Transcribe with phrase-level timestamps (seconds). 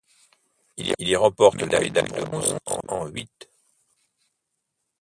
[0.77, 2.57] Il y remporte la médaille de bronze
[2.87, 3.47] en huit.